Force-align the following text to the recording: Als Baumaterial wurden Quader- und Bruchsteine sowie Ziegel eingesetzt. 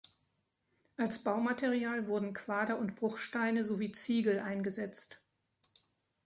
Als 0.97 1.23
Baumaterial 1.23 2.07
wurden 2.07 2.33
Quader- 2.33 2.79
und 2.79 2.95
Bruchsteine 2.95 3.63
sowie 3.63 3.91
Ziegel 3.91 4.39
eingesetzt. 4.39 5.21